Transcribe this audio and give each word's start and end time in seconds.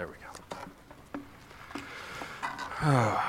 There 0.00 0.08
we 0.08 0.14
go. 1.20 1.20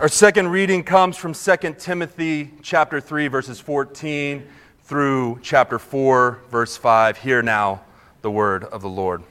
Our 0.00 0.08
second 0.08 0.48
reading 0.48 0.82
comes 0.82 1.16
from 1.16 1.34
2 1.34 1.76
Timothy 1.78 2.50
chapter 2.62 3.00
3 3.00 3.28
verses 3.28 3.60
14 3.60 4.44
through 4.82 5.38
chapter 5.40 5.78
4 5.78 6.40
verse 6.50 6.76
5. 6.76 7.18
Hear 7.18 7.42
now 7.42 7.82
the 8.22 8.30
word 8.32 8.64
of 8.64 8.82
the 8.82 8.88
Lord. 8.88 9.22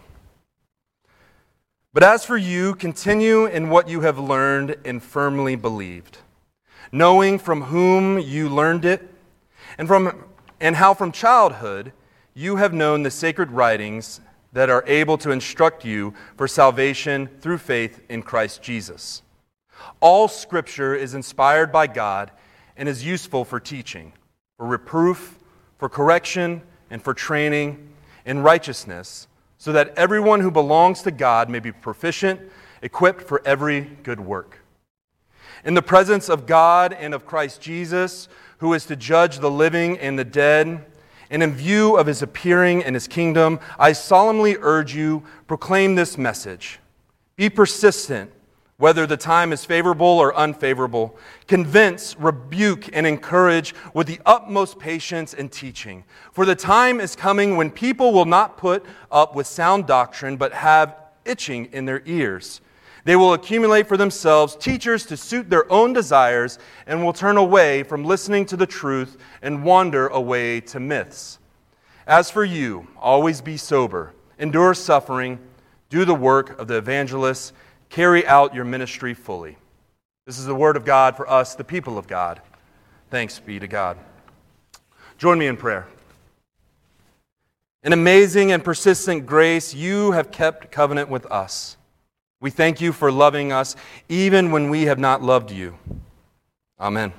But 1.91 2.03
as 2.03 2.23
for 2.23 2.37
you, 2.37 2.75
continue 2.75 3.45
in 3.45 3.67
what 3.67 3.89
you 3.89 3.99
have 3.99 4.17
learned 4.17 4.77
and 4.85 5.03
firmly 5.03 5.57
believed, 5.57 6.19
knowing 6.93 7.39
from 7.39 7.63
whom 7.63 8.19
you 8.19 8.47
learned 8.47 8.85
it, 8.85 9.13
and 9.77 9.85
from 9.85 10.23
and 10.61 10.77
how 10.77 10.93
from 10.93 11.11
childhood 11.11 11.91
you 12.33 12.55
have 12.55 12.73
known 12.73 13.03
the 13.03 13.11
sacred 13.11 13.51
writings 13.51 14.21
that 14.53 14.69
are 14.69 14.83
able 14.87 15.17
to 15.17 15.31
instruct 15.31 15.85
you 15.85 16.13
for 16.35 16.47
salvation 16.47 17.29
through 17.41 17.57
faith 17.57 18.01
in 18.09 18.23
Christ 18.23 18.61
Jesus. 18.61 19.21
All 20.01 20.27
scripture 20.27 20.95
is 20.95 21.13
inspired 21.13 21.71
by 21.71 21.87
God 21.87 22.31
and 22.75 22.89
is 22.89 23.05
useful 23.05 23.45
for 23.45 23.59
teaching, 23.59 24.13
for 24.57 24.65
reproof, 24.65 25.37
for 25.77 25.89
correction, 25.89 26.61
and 26.89 27.01
for 27.01 27.13
training 27.13 27.89
in 28.25 28.41
righteousness, 28.41 29.27
so 29.57 29.71
that 29.71 29.93
everyone 29.97 30.41
who 30.41 30.51
belongs 30.51 31.01
to 31.03 31.11
God 31.11 31.49
may 31.49 31.59
be 31.59 31.71
proficient, 31.71 32.39
equipped 32.81 33.21
for 33.21 33.41
every 33.45 33.81
good 34.03 34.19
work. 34.19 34.59
In 35.63 35.73
the 35.73 35.81
presence 35.81 36.29
of 36.29 36.45
God 36.45 36.93
and 36.93 37.13
of 37.13 37.25
Christ 37.25 37.61
Jesus, 37.61 38.29
who 38.59 38.73
is 38.73 38.85
to 38.85 38.95
judge 38.95 39.39
the 39.39 39.51
living 39.51 39.97
and 39.99 40.17
the 40.17 40.25
dead, 40.25 40.85
and 41.29 41.43
in 41.43 41.53
view 41.53 41.97
of 41.97 42.07
his 42.07 42.21
appearing 42.21 42.81
in 42.81 42.93
his 42.93 43.07
kingdom, 43.07 43.59
I 43.77 43.93
solemnly 43.93 44.57
urge 44.59 44.95
you, 44.95 45.23
proclaim 45.47 45.95
this 45.95 46.17
message. 46.17 46.79
Be 47.35 47.49
persistent, 47.49 48.31
whether 48.77 49.05
the 49.05 49.17
time 49.17 49.51
is 49.51 49.65
favorable 49.65 50.07
or 50.07 50.35
unfavorable. 50.35 51.17
Convince, 51.47 52.17
rebuke, 52.17 52.89
and 52.93 53.05
encourage 53.05 53.75
with 53.93 54.07
the 54.07 54.19
utmost 54.25 54.79
patience 54.79 55.33
and 55.33 55.51
teaching. 55.51 56.03
For 56.31 56.45
the 56.45 56.55
time 56.55 56.99
is 56.99 57.15
coming 57.15 57.57
when 57.57 57.71
people 57.71 58.13
will 58.13 58.25
not 58.25 58.57
put 58.57 58.85
up 59.11 59.35
with 59.35 59.47
sound 59.47 59.85
doctrine, 59.85 60.37
but 60.37 60.53
have 60.53 60.95
itching 61.25 61.65
in 61.73 61.85
their 61.85 62.01
ears. 62.05 62.61
They 63.05 63.15
will 63.15 63.33
accumulate 63.33 63.87
for 63.87 63.97
themselves 63.97 64.55
teachers 64.55 65.05
to 65.07 65.17
suit 65.17 65.49
their 65.49 65.71
own 65.71 65.93
desires 65.93 66.59
and 66.85 67.03
will 67.03 67.13
turn 67.13 67.37
away 67.37 67.83
from 67.83 68.03
listening 68.03 68.45
to 68.47 68.57
the 68.57 68.67
truth 68.67 69.17
and 69.41 69.63
wander 69.63 70.07
away 70.07 70.61
to 70.61 70.79
myths. 70.79 71.39
As 72.05 72.29
for 72.29 72.43
you, 72.43 72.87
always 72.97 73.41
be 73.41 73.55
sober, 73.55 74.13
endure 74.37 74.73
suffering, 74.73 75.39
do 75.89 76.05
the 76.05 76.15
work 76.15 76.59
of 76.59 76.67
the 76.67 76.77
evangelist, 76.77 77.53
carry 77.89 78.25
out 78.27 78.53
your 78.53 78.65
ministry 78.65 79.13
fully. 79.13 79.57
This 80.25 80.37
is 80.37 80.45
the 80.45 80.55
word 80.55 80.75
of 80.75 80.85
God 80.85 81.15
for 81.15 81.29
us, 81.29 81.55
the 81.55 81.63
people 81.63 81.97
of 81.97 82.07
God. 82.07 82.41
Thanks 83.09 83.39
be 83.39 83.59
to 83.59 83.67
God. 83.67 83.97
Join 85.17 85.39
me 85.39 85.47
in 85.47 85.57
prayer. 85.57 85.87
In 87.83 87.93
amazing 87.93 88.51
and 88.51 88.63
persistent 88.63 89.25
grace, 89.25 89.73
you 89.73 90.11
have 90.11 90.31
kept 90.31 90.71
covenant 90.71 91.09
with 91.09 91.25
us. 91.27 91.77
We 92.41 92.49
thank 92.49 92.79
you 92.79 92.93
for 92.93 93.11
loving 93.11 93.51
us 93.51 93.75
even 94.07 94.51
when 94.51 94.69
we 94.69 94.83
have 94.83 94.97
not 94.97 95.21
loved 95.21 95.51
you. 95.51 95.77
Amen. 96.79 97.11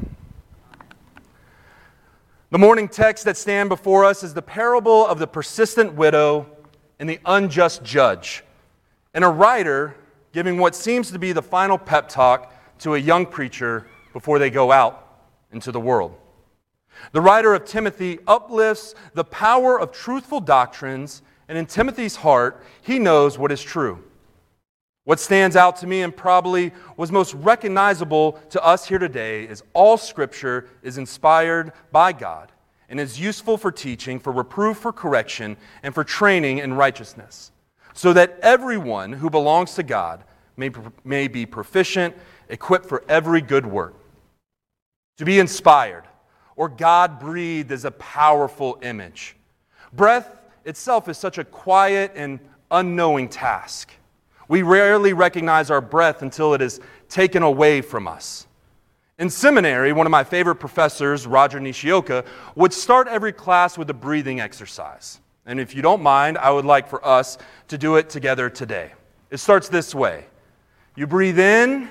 The 2.51 2.59
morning 2.59 2.89
text 2.89 3.27
that 3.27 3.37
stand 3.37 3.69
before 3.69 4.07
us 4.07 4.23
is 4.23 4.33
the 4.33 4.41
parable 4.41 5.07
of 5.07 5.19
the 5.19 5.27
persistent 5.27 5.93
widow 5.93 6.47
and 6.99 7.09
the 7.09 7.21
unjust 7.27 7.85
judge, 7.85 8.43
and 9.13 9.23
a 9.23 9.29
writer 9.29 9.95
giving 10.33 10.59
what 10.59 10.75
seems 10.75 11.11
to 11.11 11.19
be 11.19 11.33
the 11.33 11.43
final 11.43 11.77
pep 11.77 12.09
talk 12.09 12.55
to 12.79 12.95
a 12.95 12.99
young 12.99 13.27
preacher 13.27 13.87
before 14.15 14.39
they 14.39 14.49
go 14.49 14.73
out 14.73 15.29
into 15.53 15.71
the 15.71 15.81
world. 15.81 16.17
The 17.13 17.21
writer 17.21 17.55
of 17.55 17.67
Timothy 17.67 18.19
uplifts 18.27 18.95
the 19.15 19.25
power 19.25 19.79
of 19.79 19.93
truthful 19.93 20.41
doctrines, 20.41 21.23
and 21.47 21.59
in 21.59 21.67
Timothy's 21.67 22.17
heart, 22.17 22.65
he 22.81 22.99
knows 22.99 23.39
what 23.39 23.53
is 23.53 23.63
true. 23.63 24.03
What 25.05 25.19
stands 25.19 25.57
out 25.57 25.77
to 25.77 25.87
me 25.87 26.03
and 26.03 26.15
probably 26.15 26.73
was 26.97 27.11
most 27.11 27.35
recognizable 27.35 28.33
to 28.51 28.63
us 28.65 28.87
here 28.87 28.99
today 28.99 29.45
is 29.45 29.63
all 29.73 29.97
Scripture 29.97 30.69
is 30.83 30.99
inspired 30.99 31.73
by 31.91 32.13
God 32.13 32.53
and 32.89 33.01
is 33.01 33.19
useful 33.19 33.57
for 33.57 33.73
teaching, 33.73 34.19
for 34.19 34.33
reproof, 34.33 34.77
for 34.79 34.93
correction, 34.93 35.57
and 35.83 35.95
for 35.95 36.05
training 36.05 36.59
in 36.59 36.75
righteousness, 36.75 37.53
so 37.95 38.13
that 38.13 38.39
everyone 38.43 39.13
who 39.13 39.31
belongs 39.31 39.75
to 39.75 39.83
God 39.83 40.25
may, 40.57 40.71
may 41.05 41.29
be 41.29 41.47
proficient, 41.47 42.15
equipped 42.49 42.87
for 42.87 43.05
every 43.09 43.41
good 43.41 43.65
work. 43.65 43.95
To 45.19 45.25
be 45.25 45.39
inspired 45.39 46.05
or 46.57 46.69
God 46.69 47.19
breathed 47.19 47.71
is 47.71 47.87
a 47.87 47.91
powerful 47.93 48.79
image. 48.83 49.37
Breath 49.93 50.37
itself 50.65 51.09
is 51.09 51.17
such 51.17 51.39
a 51.39 51.45
quiet 51.45 52.13
and 52.15 52.39
unknowing 52.71 53.29
task. 53.29 53.93
We 54.51 54.63
rarely 54.63 55.13
recognize 55.13 55.71
our 55.71 55.81
breath 55.81 56.23
until 56.23 56.55
it 56.55 56.61
is 56.61 56.81
taken 57.09 57.45
away 57.45 57.83
from 57.83 58.09
us. 58.09 58.49
In 59.17 59.31
seminary, 59.31 59.93
one 59.93 60.09
of 60.09 60.11
my 60.11 60.25
favorite 60.25 60.57
professors, 60.57 61.25
Roger 61.25 61.61
Nishioka, 61.61 62.25
would 62.57 62.73
start 62.73 63.07
every 63.07 63.33
class 63.33 63.79
with 63.79 63.89
a 63.91 63.95
breathing 63.95 64.41
exercise. 64.41 65.21
And 65.47 65.61
if 65.61 65.73
you 65.73 65.83
don't 65.83 66.03
mind, 66.03 66.37
I 66.37 66.51
would 66.51 66.65
like 66.65 66.89
for 66.89 67.07
us 67.07 67.39
to 67.69 67.79
do 67.79 67.95
it 67.95 68.11
together 68.11 68.51
today. 68.51 68.91
It 69.31 69.37
starts 69.37 69.69
this 69.69 69.95
way 69.95 70.25
You 70.97 71.07
breathe 71.07 71.39
in, 71.39 71.89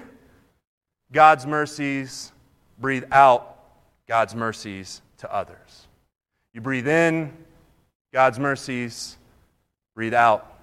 God's 1.14 1.48
mercies, 1.48 2.34
breathe 2.78 3.06
out, 3.14 3.58
God's 4.06 4.36
mercies 4.36 5.02
to 5.20 5.34
others. 5.34 5.88
You 6.54 6.60
breathe 6.60 6.90
in, 6.90 7.32
God's 8.12 8.38
mercies, 8.38 9.16
breathe 9.96 10.14
out, 10.14 10.60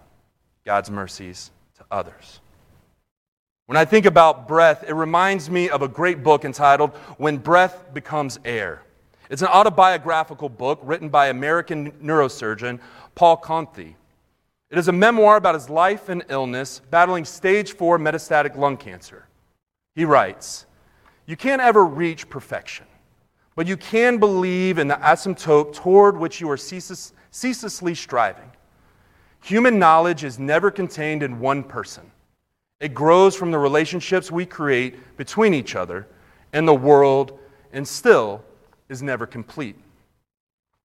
God's 0.67 0.91
mercies 0.91 1.53
others. 1.91 2.41
When 3.67 3.77
I 3.77 3.85
think 3.85 4.07
about 4.07 4.47
breath, 4.47 4.85
it 4.87 4.95
reminds 4.95 5.51
me 5.51 5.69
of 5.69 5.83
a 5.83 5.89
great 5.89 6.23
book 6.23 6.45
entitled 6.45 6.91
When 7.19 7.37
Breath 7.37 7.93
Becomes 7.93 8.39
Air. 8.45 8.83
It's 9.29 9.43
an 9.43 9.49
autobiographical 9.49 10.49
book 10.49 10.79
written 10.85 11.09
by 11.09 11.29
American 11.29 11.91
neurosurgeon 11.93 12.79
Paul 13.17 13.37
Kalanithi. 13.39 13.95
It 14.71 14.79
is 14.79 14.89
a 14.89 14.93
memoir 14.93 15.37
about 15.37 15.55
his 15.55 15.69
life 15.69 16.09
and 16.09 16.25
illness 16.29 16.81
battling 16.91 17.25
stage 17.25 17.73
4 17.73 17.99
metastatic 17.99 18.57
lung 18.57 18.77
cancer. 18.77 19.27
He 19.97 20.05
writes, 20.05 20.67
You 21.27 21.37
can't 21.37 21.63
ever 21.63 21.85
reach 21.85 22.29
perfection, 22.29 22.87
but 23.57 23.67
you 23.67 23.77
can 23.77 24.19
believe 24.19 24.79
in 24.79 24.87
the 24.87 24.97
asymptote 24.97 25.75
toward 25.75 26.17
which 26.17 26.41
you 26.41 26.49
are 26.51 26.57
ceaseless, 26.57 27.13
ceaselessly 27.33 27.95
striving. 27.95 28.51
Human 29.43 29.79
knowledge 29.79 30.25
is 30.25 30.39
never 30.39 30.71
contained 30.71 31.23
in 31.23 31.41
one 31.41 31.63
person. 31.63 32.11
It 32.81 32.95
grows 32.95 33.35
from 33.35 33.51
the 33.51 33.59
relationships 33.59 34.31
we 34.31 34.45
create 34.45 35.17
between 35.17 35.55
each 35.55 35.75
other 35.75 36.07
and 36.53 36.67
the 36.67 36.75
world, 36.75 37.39
and 37.73 37.87
still 37.87 38.43
is 38.89 39.03
never 39.03 39.27
complete. 39.27 39.77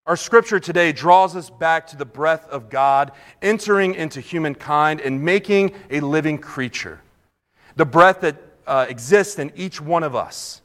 Our 0.05 0.17
scripture 0.17 0.59
today 0.59 0.91
draws 0.91 1.35
us 1.35 1.49
back 1.49 1.87
to 1.87 1.97
the 1.97 2.05
breath 2.05 2.47
of 2.49 2.69
God 2.69 3.11
entering 3.41 3.93
into 3.93 4.19
humankind 4.19 4.99
and 4.99 5.23
making 5.23 5.73
a 5.89 5.99
living 5.99 6.37
creature. 6.37 7.01
The 7.75 7.85
breath 7.85 8.21
that 8.21 8.35
uh, 8.65 8.87
exists 8.89 9.37
in 9.37 9.51
each 9.55 9.79
one 9.79 10.03
of 10.03 10.15
us. 10.15 10.61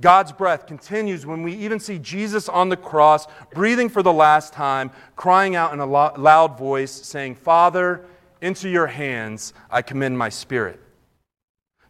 God's 0.00 0.32
breath 0.32 0.66
continues 0.66 1.24
when 1.24 1.42
we 1.42 1.54
even 1.54 1.78
see 1.78 1.98
Jesus 1.98 2.48
on 2.48 2.68
the 2.68 2.76
cross, 2.76 3.26
breathing 3.52 3.88
for 3.88 4.02
the 4.02 4.12
last 4.12 4.52
time, 4.52 4.90
crying 5.14 5.54
out 5.54 5.72
in 5.72 5.80
a 5.80 5.86
loud 5.86 6.58
voice, 6.58 6.90
saying, 6.90 7.36
Father, 7.36 8.04
into 8.40 8.68
your 8.68 8.88
hands 8.88 9.54
I 9.70 9.82
commend 9.82 10.18
my 10.18 10.28
spirit. 10.28 10.80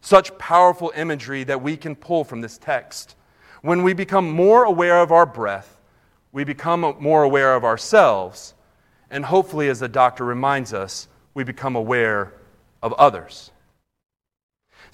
Such 0.01 0.37
powerful 0.37 0.93
imagery 0.95 1.43
that 1.45 1.63
we 1.63 1.75
can 1.77 1.95
pull 1.95 2.23
from 2.23 2.41
this 2.41 2.59
text. 2.59 3.15
When 3.61 3.81
we 3.81 3.93
become 3.93 4.29
more 4.29 4.63
aware 4.63 5.01
of 5.01 5.11
our 5.11 5.25
breath, 5.25 5.81
we 6.31 6.43
become 6.43 6.81
more 6.99 7.23
aware 7.23 7.55
of 7.55 7.63
ourselves, 7.63 8.53
and 9.09 9.25
hopefully, 9.25 9.67
as 9.69 9.79
the 9.79 9.87
doctor 9.87 10.23
reminds 10.23 10.73
us, 10.73 11.07
we 11.33 11.43
become 11.43 11.75
aware 11.75 12.33
of 12.83 12.93
others. 12.93 13.51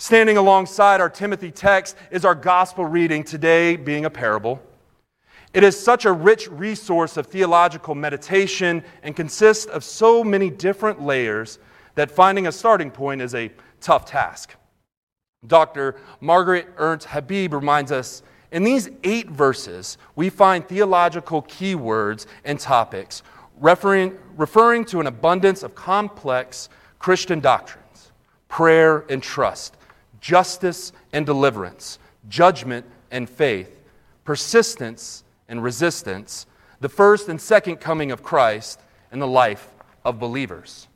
Standing 0.01 0.37
alongside 0.37 0.99
our 0.99 1.11
Timothy 1.11 1.51
text 1.51 1.95
is 2.09 2.25
our 2.25 2.33
gospel 2.33 2.87
reading, 2.87 3.23
today 3.23 3.75
being 3.75 4.05
a 4.05 4.09
parable. 4.09 4.59
It 5.53 5.63
is 5.63 5.79
such 5.79 6.05
a 6.05 6.11
rich 6.11 6.49
resource 6.49 7.17
of 7.17 7.27
theological 7.27 7.93
meditation 7.93 8.83
and 9.03 9.15
consists 9.15 9.65
of 9.65 9.83
so 9.83 10.23
many 10.23 10.49
different 10.49 11.03
layers 11.03 11.59
that 11.93 12.09
finding 12.09 12.47
a 12.47 12.51
starting 12.51 12.89
point 12.89 13.21
is 13.21 13.35
a 13.35 13.51
tough 13.79 14.05
task. 14.05 14.55
Dr. 15.45 15.97
Margaret 16.19 16.69
Ernst 16.77 17.05
Habib 17.05 17.53
reminds 17.53 17.91
us 17.91 18.23
in 18.51 18.63
these 18.63 18.89
eight 19.03 19.29
verses, 19.29 19.99
we 20.15 20.31
find 20.31 20.67
theological 20.67 21.43
keywords 21.43 22.25
and 22.43 22.59
topics 22.59 23.21
referring, 23.59 24.17
referring 24.35 24.83
to 24.85 24.99
an 24.99 25.05
abundance 25.05 25.61
of 25.61 25.75
complex 25.75 26.69
Christian 26.97 27.39
doctrines. 27.39 28.11
prayer 28.47 29.05
and 29.07 29.21
trust, 29.21 29.77
justice 30.21 30.93
and 31.11 31.25
deliverance, 31.25 31.99
judgment 32.29 32.85
and 33.09 33.29
faith, 33.29 33.81
persistence 34.23 35.23
and 35.49 35.61
resistance, 35.61 36.45
the 36.79 36.89
first 36.89 37.27
and 37.27 37.41
second 37.41 37.77
coming 37.77 38.11
of 38.11 38.23
Christ, 38.23 38.79
and 39.11 39.21
the 39.21 39.27
life 39.27 39.67
of 40.05 40.19
believers. 40.19 40.87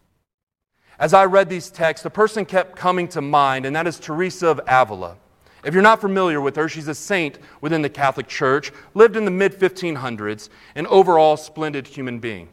As 0.98 1.14
I 1.14 1.26
read 1.26 1.50
these 1.50 1.70
texts, 1.70 2.06
a 2.06 2.10
person 2.10 2.46
kept 2.46 2.78
coming 2.78 3.10
to 3.10 3.22
mind, 3.22 3.66
and 3.66 3.76
that 3.76 3.88
is 3.88 4.00
Teresa 4.00 4.48
of 4.48 4.62
Avila. 4.68 5.18
If 5.66 5.74
you're 5.74 5.84
not 5.84 6.00
familiar 6.00 6.40
with 6.40 6.56
her, 6.56 6.70
she's 6.70 6.88
a 6.88 6.96
saint 6.96 7.40
within 7.60 7.82
the 7.82 7.90
Catholic 7.90 8.28
Church, 8.28 8.72
lived 8.94 9.18
in 9.18 9.26
the 9.26 9.32
mid 9.32 9.54
1500s, 9.54 10.50
an 10.76 10.88
overall 10.88 11.36
splendid 11.36 11.88
human 11.88 12.20
being. 12.20 12.50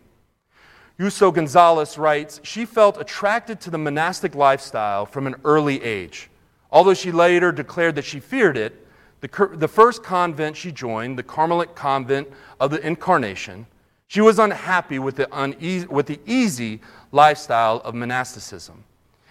Justo 0.98 1.30
Gonzalez 1.30 1.98
writes, 1.98 2.40
she 2.42 2.64
felt 2.64 3.00
attracted 3.00 3.60
to 3.60 3.70
the 3.70 3.78
monastic 3.78 4.34
lifestyle 4.34 5.06
from 5.06 5.26
an 5.26 5.36
early 5.44 5.82
age. 5.82 6.28
Although 6.72 6.94
she 6.94 7.12
later 7.12 7.52
declared 7.52 7.94
that 7.96 8.04
she 8.04 8.18
feared 8.18 8.56
it, 8.56 8.86
the, 9.20 9.50
the 9.52 9.68
first 9.68 10.02
convent 10.02 10.56
she 10.56 10.72
joined, 10.72 11.18
the 11.18 11.22
Carmelite 11.22 11.76
convent 11.76 12.28
of 12.58 12.70
the 12.70 12.84
Incarnation, 12.84 13.66
she 14.08 14.20
was 14.20 14.38
unhappy 14.38 14.98
with 14.98 15.16
the, 15.16 15.86
with 15.88 16.06
the 16.06 16.18
easy 16.26 16.80
lifestyle 17.12 17.80
of 17.84 17.94
monasticism 17.94 18.84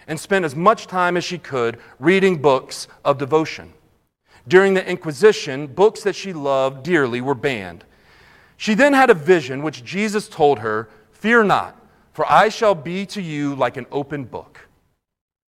and 0.06 0.18
spent 0.18 0.44
as 0.44 0.56
much 0.56 0.86
time 0.86 1.16
as 1.16 1.24
she 1.24 1.38
could 1.38 1.78
reading 1.98 2.40
books 2.40 2.88
of 3.04 3.18
devotion. 3.18 3.72
During 4.48 4.74
the 4.74 4.88
Inquisition, 4.88 5.66
books 5.66 6.02
that 6.02 6.16
she 6.16 6.32
loved 6.32 6.82
dearly 6.82 7.20
were 7.20 7.34
banned. 7.34 7.84
She 8.56 8.74
then 8.74 8.92
had 8.92 9.10
a 9.10 9.14
vision 9.14 9.62
which 9.62 9.84
Jesus 9.84 10.28
told 10.28 10.60
her, 10.60 10.88
Fear 11.12 11.44
not, 11.44 11.80
for 12.12 12.30
I 12.30 12.48
shall 12.48 12.74
be 12.74 13.06
to 13.06 13.22
you 13.22 13.54
like 13.54 13.76
an 13.76 13.86
open 13.92 14.24
book. 14.24 14.68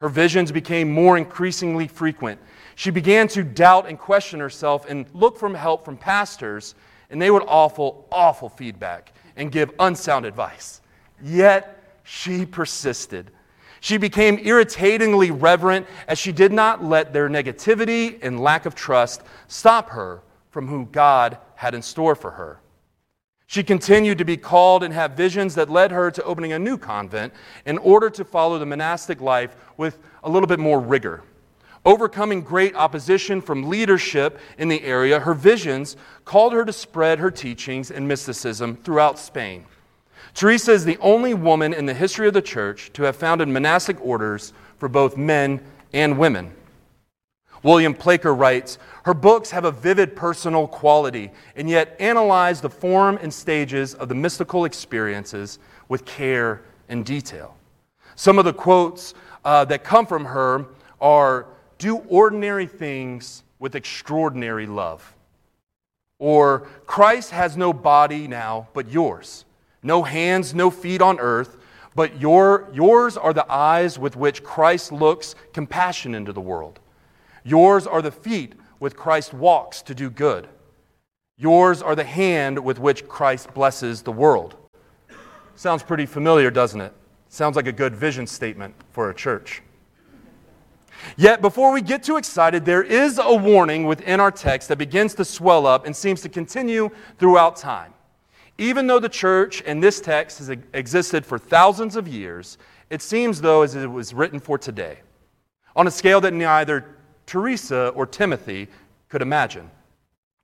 Her 0.01 0.09
visions 0.09 0.53
became 0.53 0.93
more 0.93 1.17
increasingly 1.17 1.89
frequent. 1.89 2.41
She 2.75 2.91
began 2.91 3.29
to 3.29 3.43
doubt 3.43 3.89
and 3.89 3.99
question 3.99 4.41
herself 4.41 4.85
and 4.89 5.07
look 5.15 5.39
for 5.39 5.55
help 5.57 5.85
from 5.85 5.97
pastors, 5.97 6.75
and 7.11 7.23
they 7.23 7.31
would 7.31 7.45
offer 7.47 7.93
awful 8.11 8.49
feedback 8.49 9.13
and 9.37 9.51
give 9.51 9.71
unsound 9.79 10.27
advice. 10.27 10.81
Yet 11.23 12.01
she 12.03 12.45
persisted. 12.45 13.31
She 13.81 13.97
became 13.97 14.39
irritatingly 14.39 15.31
reverent 15.31 15.87
as 16.09 16.19
she 16.19 16.33
did 16.33 16.53
not 16.53 16.83
let 16.83 17.13
their 17.13 17.29
negativity 17.29 18.19
and 18.23 18.41
lack 18.41 18.67
of 18.67 18.75
trust 18.75 19.23
stop 19.47 19.91
her 19.91 20.23
from 20.51 20.67
who 20.69 20.87
God 20.87 21.39
had 21.55 21.75
in 21.75 21.83
store 21.83 22.15
for 22.15 22.33
her. 22.33 22.61
She 23.55 23.63
continued 23.63 24.19
to 24.19 24.25
be 24.25 24.37
called 24.37 24.83
and 24.83 24.93
have 24.93 25.13
visions 25.13 25.55
that 25.55 25.71
led 25.71 25.93
her 25.93 26.11
to 26.11 26.25
opening 26.25 26.55
a 26.55 26.59
new 26.59 26.77
convent 26.77 27.33
in 27.65 27.79
order 27.79 28.11
to 28.11 28.25
follow 28.25 28.59
the 28.59 28.67
monastic 28.67 29.21
life 29.21 29.55
with 29.77 30.01
a 30.25 30.29
little 30.29 30.49
bit 30.49 30.59
more 30.59 30.81
rigor. 30.81 31.23
Overcoming 31.85 32.41
great 32.41 32.75
opposition 32.75 33.41
from 33.41 33.69
leadership 33.69 34.41
in 34.59 34.67
the 34.67 34.83
area, 34.83 35.21
her 35.21 35.35
visions 35.35 35.97
called 36.25 36.53
her 36.53 36.65
to 36.65 36.73
spread 36.73 37.21
her 37.21 37.31
teachings 37.31 37.93
and 37.93 38.09
mysticism 38.09 38.77
throughout 38.79 39.21
Spain. 39.21 39.67
Teresa 40.35 40.73
is 40.73 40.85
the 40.85 40.99
only 40.99 41.33
woman 41.33 41.73
in 41.73 41.87
the 41.87 41.95
history 41.95 42.27
of 42.27 42.35
the 42.35 42.43
church 42.43 42.93
to 42.95 43.05
have 43.05 43.15
founded 43.15 43.47
monastic 43.47 44.05
orders 44.05 44.53
for 44.79 44.89
both 44.89 45.17
men 45.17 45.61
and 45.93 46.19
women. 46.19 46.53
William 47.65 47.95
Placher 47.95 48.35
writes 48.35 48.79
Her 49.05 49.15
books 49.15 49.51
have 49.51 49.65
a 49.65 49.73
vivid 49.73 50.15
personal 50.15 50.69
quality 50.69 51.33
and 51.57 51.69
yet 51.69 51.97
analyze 51.99 52.61
the 52.61 52.71
form 52.71 53.19
and 53.21 53.33
stages 53.33 53.95
of 53.95 54.09
the 54.09 54.15
mystical 54.15 54.67
experiences 54.67 55.59
with 55.89 56.05
care 56.05 56.63
and 56.89 57.05
detail. 57.05 57.57
Some 58.15 58.39
of 58.39 58.45
the 58.45 58.53
quotes 58.53 59.15
uh, 59.45 59.65
that 59.65 59.83
come 59.83 60.07
from 60.07 60.27
her 60.27 60.67
are 61.01 61.47
do 61.79 61.97
ordinary 62.09 62.67
things 62.67 63.43
with 63.59 63.75
extraordinary 63.75 64.67
love. 64.67 65.15
Or, 66.19 66.69
Christ 66.87 67.31
has 67.31 67.57
no 67.57 67.73
body 67.73 68.29
now 68.29 68.69
but 68.73 68.89
yours, 68.89 69.45
no 69.83 70.03
hands, 70.03 70.55
no 70.55 70.71
feet 70.71 71.03
on 71.03 71.19
earth, 71.19 71.57
but 71.95 72.21
your, 72.21 72.71
yours 72.73 73.17
are 73.17 73.33
the 73.33 73.51
eyes 73.51 73.99
with 73.99 74.17
which 74.17 74.43
Christ 74.45 74.93
looks 74.93 75.35
compassion 75.53 76.15
into 76.15 76.33
the 76.33 76.41
world. 76.41 76.79
Yours 77.45 77.87
are 77.87 78.03
the 78.03 78.11
feet 78.11 78.55
with 78.81 78.97
Christ 78.97 79.33
walks 79.33 79.83
to 79.83 79.95
do 79.95 80.11
good. 80.11 80.49
Yours 81.37 81.83
are 81.83 81.95
the 81.95 82.05
hand 82.05 82.59
with 82.59 82.79
which 82.79 83.07
Christ 83.07 83.53
blesses 83.55 84.03
the 84.03 84.13
world. 84.13 84.57
Sounds 85.55 85.83
pretty 85.83 86.07
familiar, 86.07 86.51
doesn't 86.51 86.81
it? 86.81 86.93
Sounds 87.29 87.57
like 87.57 87.67
a 87.67 87.73
good 87.73 87.95
vision 87.95 88.27
statement 88.27 88.75
for 88.91 89.11
a 89.11 89.15
church. 89.15 89.63
Yet, 91.17 91.43
before 91.43 91.73
we 91.73 91.83
get 91.83 92.03
too 92.03 92.17
excited, 92.17 92.65
there 92.65 92.83
is 92.83 93.19
a 93.23 93.35
warning 93.35 93.85
within 93.85 94.21
our 94.21 94.31
text 94.31 94.69
that 94.69 94.79
begins 94.79 95.15
to 95.17 95.25
swell 95.25 95.67
up 95.67 95.87
and 95.87 95.95
seems 95.95 96.23
to 96.23 96.29
continue 96.29 96.89
throughout 97.19 97.57
time. 97.57 97.93
Even 98.57 98.87
though 98.87 99.01
the 99.01 99.09
church 99.09 99.61
in 99.63 99.81
this 99.81 100.01
text 100.01 100.39
has 100.39 100.49
existed 100.73 101.27
for 101.27 101.39
thousands 101.39 101.97
of 101.97 102.07
years, 102.07 102.57
it 102.91 103.03
seems 103.03 103.41
though 103.41 103.63
as 103.63 103.75
it 103.75 103.87
was 103.87 104.15
written 104.15 104.39
for 104.39 104.57
today, 104.57 105.01
on 105.75 105.87
a 105.87 105.91
scale 105.91 106.21
that 106.21 106.33
neither 106.33 106.94
Teresa 107.35 107.89
or 107.97 108.07
Timothy 108.07 108.69
could 109.09 109.21
imagine. 109.21 109.69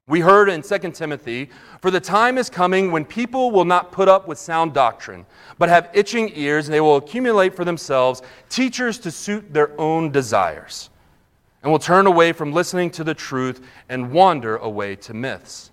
We 0.09 0.19
heard 0.19 0.49
in 0.49 0.61
2 0.61 0.91
Timothy, 0.91 1.49
For 1.81 1.89
the 1.89 2.01
time 2.01 2.37
is 2.37 2.51
coming 2.51 2.91
when 2.91 3.05
people 3.05 3.53
will 3.53 3.65
not 3.65 3.93
put 3.93 4.09
up 4.09 4.27
with 4.27 4.39
sound 4.39 4.75
doctrine, 4.75 5.25
but 5.57 5.69
have 5.69 5.89
itching 5.93 6.33
ears, 6.35 6.67
and 6.67 6.75
they 6.75 6.81
will 6.81 6.97
accumulate 6.97 7.55
for 7.55 7.65
themselves 7.65 8.23
teachers 8.49 8.99
to 8.99 9.13
suit 9.13 9.53
their 9.53 9.71
own 9.81 10.11
desires, 10.11 10.91
and 11.63 11.71
will 11.71 11.79
turn 11.79 12.09
away 12.09 12.33
from 12.33 12.53
listening 12.53 12.91
to 12.91 13.05
the 13.05 13.15
truth 13.15 13.65
and 13.89 14.11
wander 14.11 14.57
away 14.57 14.97
to 14.97 15.15
myths. 15.15 15.71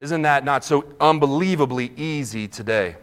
Isn't 0.00 0.22
that 0.22 0.44
not 0.44 0.62
so 0.62 0.84
unbelievably 1.00 1.90
easy 1.96 2.46
today? 2.46 2.94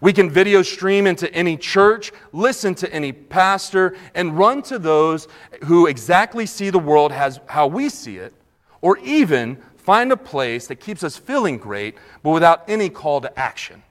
We 0.00 0.12
can 0.12 0.28
video 0.28 0.62
stream 0.62 1.06
into 1.06 1.32
any 1.32 1.56
church, 1.56 2.12
listen 2.32 2.74
to 2.76 2.92
any 2.92 3.12
pastor, 3.12 3.96
and 4.14 4.36
run 4.36 4.62
to 4.62 4.78
those 4.78 5.28
who 5.64 5.86
exactly 5.86 6.46
see 6.46 6.70
the 6.70 6.78
world 6.78 7.12
as 7.12 7.40
how 7.46 7.66
we 7.66 7.88
see 7.88 8.18
it 8.18 8.34
or 8.82 8.98
even 8.98 9.62
find 9.76 10.12
a 10.12 10.16
place 10.16 10.66
that 10.66 10.76
keeps 10.76 11.02
us 11.02 11.16
feeling 11.16 11.56
great, 11.58 11.96
but 12.22 12.30
without 12.30 12.68
any 12.68 12.90
call 12.90 13.20
to 13.20 13.38
action. 13.38 13.82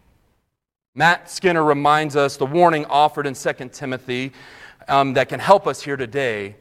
Matt 0.94 1.30
Skinner 1.30 1.64
reminds 1.64 2.16
us 2.16 2.38
the 2.38 2.46
warning 2.46 2.86
offered 2.86 3.26
in 3.26 3.34
2 3.34 3.70
Timothy 3.70 4.32
um, 4.88 5.14
that 5.14 5.30
can 5.30 5.40
help 5.40 5.68
us 5.68 5.82
here 5.82 5.98
today 5.98 6.56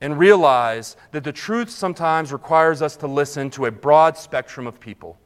and 0.00 0.18
realize 0.18 0.96
that 1.12 1.24
the 1.24 1.32
truth 1.32 1.70
sometimes 1.70 2.32
requires 2.32 2.82
us 2.82 2.96
to 2.96 3.06
listen 3.06 3.50
to 3.50 3.66
a 3.66 3.70
broad 3.70 4.18
spectrum 4.18 4.66
of 4.66 4.78
people 4.78 5.16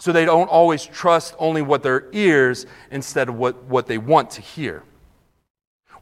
so 0.00 0.12
they 0.12 0.24
don't 0.24 0.48
always 0.48 0.84
trust 0.84 1.34
only 1.38 1.62
what 1.62 1.82
their 1.82 2.06
ears 2.12 2.66
instead 2.90 3.28
of 3.28 3.36
what, 3.36 3.64
what 3.64 3.86
they 3.86 3.98
want 3.98 4.30
to 4.30 4.40
hear. 4.40 4.82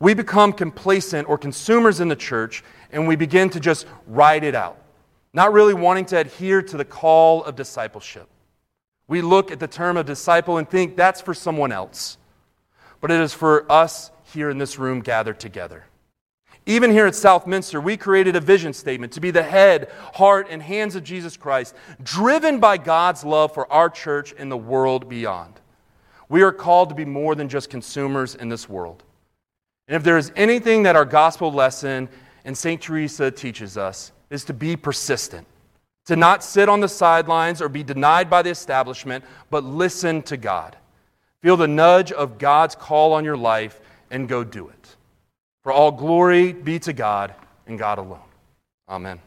We 0.01 0.15
become 0.15 0.53
complacent 0.53 1.29
or 1.29 1.37
consumers 1.37 2.01
in 2.01 2.09
the 2.09 2.17
church 2.17 2.63
and 2.93 3.09
we 3.09 3.17
begin 3.17 3.51
to 3.51 3.61
just 3.61 3.87
ride 4.07 4.45
it 4.45 4.55
out 4.55 4.79
not 5.33 5.53
really 5.53 5.75
wanting 5.75 6.05
to 6.07 6.19
adhere 6.19 6.63
to 6.63 6.77
the 6.77 6.85
call 6.85 7.45
of 7.45 7.57
discipleship. 7.57 8.29
We 9.07 9.23
look 9.23 9.51
at 9.51 9.61
the 9.61 9.69
term 9.69 9.97
of 9.97 10.07
disciple 10.07 10.59
and 10.59 10.69
think 10.69 10.97
that's 10.97 11.21
for 11.21 11.35
someone 11.35 11.73
else, 11.73 12.19
but 13.01 13.11
it 13.11 13.21
is 13.21 13.33
for 13.33 13.71
us 13.71 14.11
here 14.33 14.51
in 14.51 14.59
this 14.59 14.79
room 14.79 15.01
gathered 15.01 15.41
together. 15.41 15.85
Even 16.69 16.91
here 16.91 17.07
at 17.07 17.15
Southminster, 17.15 17.81
we 17.81 17.97
created 17.97 18.37
a 18.37 18.41
vision 18.41 18.75
statement 18.75 19.11
to 19.15 19.23
be 19.23 19.31
the 19.31 19.43
head, 19.43 19.91
heart, 20.13 20.49
and 20.51 20.63
hands 20.63 20.97
of 20.97 21.03
Jesus 21.03 21.35
Christ, 21.35 21.75
driven 22.03 22.61
by 22.61 22.77
God's 22.77 23.25
love 23.25 23.55
for 23.55 23.73
our 23.73 23.89
church 23.89 24.35
and 24.37 24.53
the 24.53 24.57
world 24.57 25.09
beyond. 25.09 25.55
We 26.29 26.43
are 26.43 26.53
called 26.53 26.91
to 26.91 26.95
be 26.95 27.07
more 27.07 27.35
than 27.35 27.49
just 27.49 27.71
consumers 27.71 28.35
in 28.35 28.51
this 28.51 28.69
world. 28.69 29.03
And 29.89 29.97
if 29.97 30.05
there 30.05 30.19
is 30.19 30.31
anything 30.37 30.83
that 30.83 30.95
our 30.95 31.07
gospel 31.07 31.51
lesson 31.51 32.07
and 32.45 32.57
St. 32.57 32.83
Teresa 32.83 33.31
teaches 33.31 33.79
us, 33.79 34.13
is 34.29 34.45
to 34.45 34.53
be 34.53 34.77
persistent, 34.77 35.47
to 36.05 36.17
not 36.17 36.45
sit 36.45 36.69
on 36.69 36.81
the 36.81 36.89
sidelines 36.89 37.63
or 37.63 37.71
be 37.71 37.83
denied 37.83 38.29
by 38.29 38.43
the 38.43 38.51
establishment, 38.51 39.25
but 39.49 39.65
listen 39.65 40.21
to 40.25 40.37
God. 40.37 40.77
Feel 41.41 41.57
the 41.57 41.67
nudge 41.67 42.13
of 42.13 42.37
God's 42.37 42.75
call 42.75 43.15
on 43.15 43.25
your 43.25 43.39
life 43.39 43.81
and 44.11 44.29
go 44.29 44.45
do 44.45 44.69
it. 44.69 44.78
For 45.69 45.73
all 45.73 45.93
glory 45.93 46.55
be 46.55 46.79
to 46.79 46.95
God 46.95 47.35
and 47.67 47.79
God 47.79 47.99
alone. 47.99 48.25
Amen. 48.89 49.21